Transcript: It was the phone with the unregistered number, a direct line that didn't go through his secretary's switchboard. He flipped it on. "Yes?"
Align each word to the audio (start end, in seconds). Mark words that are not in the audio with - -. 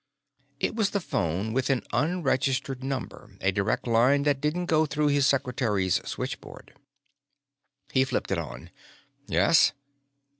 It 0.59 0.73
was 0.75 0.89
the 0.89 0.99
phone 0.99 1.53
with 1.53 1.67
the 1.67 1.83
unregistered 1.93 2.83
number, 2.83 3.37
a 3.39 3.51
direct 3.51 3.85
line 3.85 4.23
that 4.23 4.41
didn't 4.41 4.65
go 4.65 4.87
through 4.87 5.09
his 5.09 5.27
secretary's 5.27 6.01
switchboard. 6.09 6.73
He 7.91 8.03
flipped 8.03 8.31
it 8.31 8.39
on. 8.39 8.71
"Yes?" 9.27 9.73